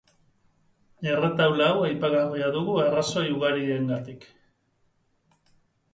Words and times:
Erretaula 1.11 1.67
hau 1.73 1.83
aipagarria 1.89 2.49
dugu 2.57 2.79
arrazoi 2.87 3.27
ugarirengatik. 3.37 4.29